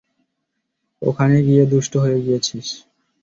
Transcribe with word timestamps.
ওখানে 1.01 1.37
গিয়ে 1.43 1.63
দুষ্ট 1.65 1.93
হয়ে 1.97 2.19
গেছিস। 2.21 2.67